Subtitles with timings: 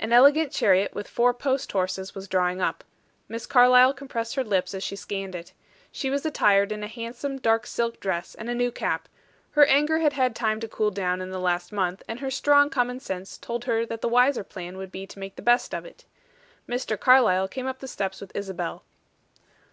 [0.00, 2.82] An elegant chariot with four post horses was drawing up.
[3.28, 5.52] Miss Carlyle compressed her lips as she scanned it.
[5.92, 9.08] She was attired in a handsome dark silk dress and a new cap;
[9.52, 12.68] her anger had had time to cool down in the last month, and her strong
[12.68, 15.84] common sense told her that the wiser plan would be to make the best of
[15.86, 16.04] it.
[16.68, 16.98] Mr.
[16.98, 18.82] Carlyle came up the steps with Isabel.